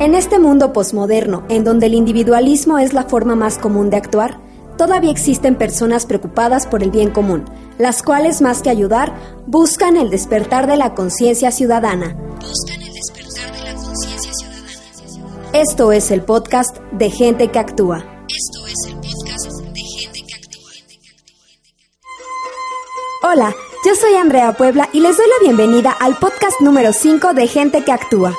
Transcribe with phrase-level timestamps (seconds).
[0.00, 4.40] En este mundo posmoderno, en donde el individualismo es la forma más común de actuar,
[4.76, 7.44] todavía existen personas preocupadas por el bien común,
[7.78, 9.14] las cuales más que ayudar,
[9.46, 12.16] buscan el despertar de la conciencia ciudadana.
[12.40, 15.50] Buscan el despertar de la conciencia ciudadana.
[15.52, 18.04] Esto es el podcast de gente que actúa.
[18.28, 20.72] Esto es el podcast de gente que actúa.
[23.22, 23.54] Hola,
[23.86, 27.84] yo soy Andrea Puebla y les doy la bienvenida al podcast número 5 de Gente
[27.84, 28.34] que actúa.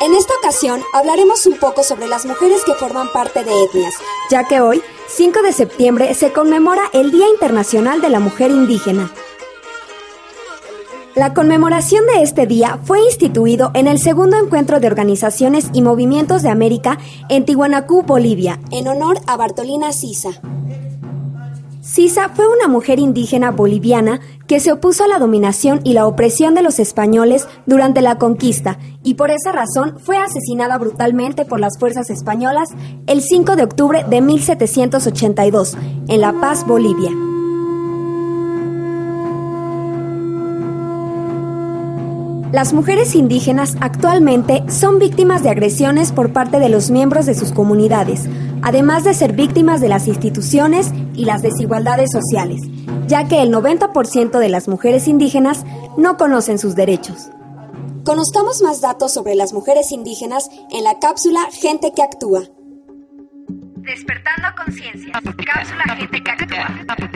[0.00, 3.94] En esta ocasión hablaremos un poco sobre las mujeres que forman parte de etnias,
[4.30, 9.10] ya que hoy, 5 de septiembre, se conmemora el Día Internacional de la Mujer Indígena.
[11.16, 16.42] La conmemoración de este día fue instituido en el segundo encuentro de organizaciones y movimientos
[16.42, 20.40] de América en Tihuanacú, Bolivia, en honor a Bartolina Sisa.
[21.88, 26.54] Sisa fue una mujer indígena boliviana que se opuso a la dominación y la opresión
[26.54, 31.78] de los españoles durante la conquista y por esa razón fue asesinada brutalmente por las
[31.78, 32.68] fuerzas españolas
[33.06, 37.27] el 5 de octubre de 1782 en La Paz, Bolivia.
[42.52, 47.52] Las mujeres indígenas actualmente son víctimas de agresiones por parte de los miembros de sus
[47.52, 48.26] comunidades,
[48.62, 52.62] además de ser víctimas de las instituciones y las desigualdades sociales,
[53.06, 55.66] ya que el 90% de las mujeres indígenas
[55.98, 57.28] no conocen sus derechos.
[58.02, 62.44] Conozcamos más datos sobre las mujeres indígenas en la cápsula Gente que Actúa.
[63.76, 65.12] Despertando conciencia.
[65.12, 67.07] Cápsula Gente que Actúa.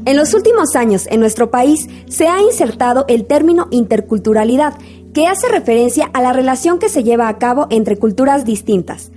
[0.10, 4.74] En los últimos años, en nuestro país, se ha insertado el término interculturalidad,
[5.14, 9.12] que hace referencia a la relación que se lleva a cabo entre culturas distintas.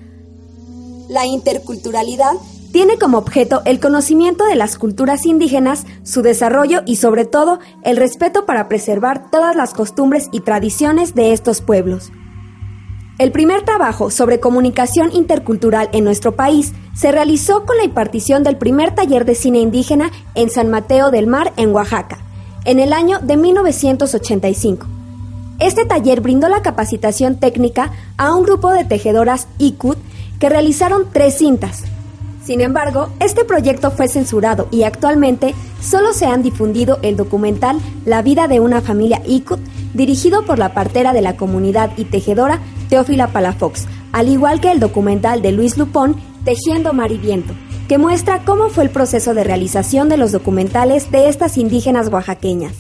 [1.08, 2.32] La interculturalidad
[2.72, 7.96] tiene como objeto el conocimiento de las culturas indígenas, su desarrollo y sobre todo el
[7.96, 12.12] respeto para preservar todas las costumbres y tradiciones de estos pueblos.
[13.18, 18.56] El primer trabajo sobre comunicación intercultural en nuestro país se realizó con la impartición del
[18.56, 22.18] primer taller de cine indígena en San Mateo del Mar, en Oaxaca,
[22.64, 24.86] en el año de 1985.
[25.58, 29.98] Este taller brindó la capacitación técnica a un grupo de tejedoras ICUT
[30.40, 31.84] que realizaron tres cintas.
[32.42, 38.22] Sin embargo, este proyecto fue censurado y actualmente solo se han difundido el documental La
[38.22, 39.60] vida de una familia ICUT,
[39.94, 42.60] dirigido por la partera de la comunidad y tejedora
[42.92, 46.14] Teófila Palafox, al igual que el documental de Luis Lupón,
[46.44, 47.54] Tejiendo Mar y Viento,
[47.88, 52.74] que muestra cómo fue el proceso de realización de los documentales de estas indígenas oaxaqueñas.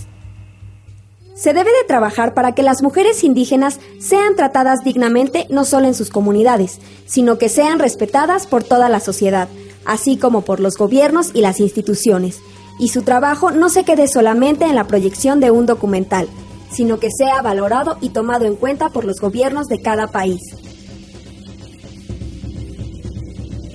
[1.34, 5.94] Se debe de trabajar para que las mujeres indígenas sean tratadas dignamente no solo en
[5.94, 9.48] sus comunidades, sino que sean respetadas por toda la sociedad,
[9.86, 12.42] así como por los gobiernos y las instituciones,
[12.78, 16.28] y su trabajo no se quede solamente en la proyección de un documental,
[16.72, 20.40] sino que sea valorado y tomado en cuenta por los gobiernos de cada país.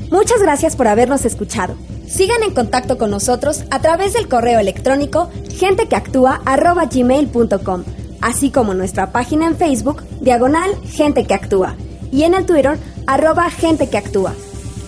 [0.09, 1.75] Muchas gracias por habernos escuchado.
[2.07, 7.83] Sigan en contacto con nosotros a través del correo electrónico gentequeactúa.gmail.com,
[8.21, 11.75] así como nuestra página en Facebook, diagonal Gente que Actúa,
[12.11, 14.33] y en el Twitter, arroba Gente que Actúa.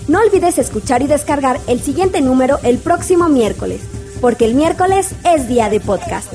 [0.08, 3.82] No olvides escuchar y descargar el siguiente número el próximo miércoles,
[4.22, 6.32] porque el miércoles es día de podcast.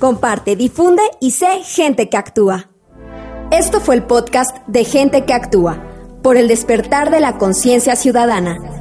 [0.00, 2.70] Comparte, difunde y sé gente que actúa.
[3.50, 5.76] Esto fue el podcast de Gente que actúa,
[6.22, 8.79] por el despertar de la conciencia ciudadana.